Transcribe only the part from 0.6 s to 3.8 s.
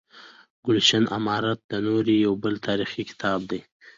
ګلشن امارت د نوري یو بل تاریخي کتاب دی.